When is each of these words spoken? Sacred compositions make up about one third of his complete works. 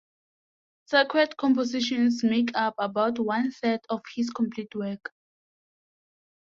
Sacred 0.85 1.35
compositions 1.37 2.23
make 2.23 2.49
up 2.55 2.73
about 2.79 3.19
one 3.19 3.51
third 3.51 3.81
of 3.87 4.01
his 4.15 4.31
complete 4.31 4.73
works. 4.73 5.11